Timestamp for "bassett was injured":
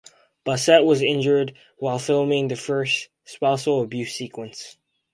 0.43-1.53